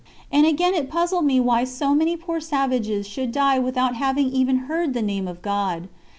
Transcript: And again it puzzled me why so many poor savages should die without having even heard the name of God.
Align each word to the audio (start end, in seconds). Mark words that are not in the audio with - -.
And 0.31 0.47
again 0.47 0.73
it 0.73 0.89
puzzled 0.89 1.25
me 1.25 1.39
why 1.39 1.63
so 1.63 1.93
many 1.93 2.17
poor 2.17 2.39
savages 2.41 3.05
should 3.07 3.31
die 3.31 3.59
without 3.59 3.95
having 3.95 4.31
even 4.31 4.61
heard 4.65 4.95
the 4.95 5.03
name 5.03 5.27
of 5.27 5.43
God. 5.43 5.89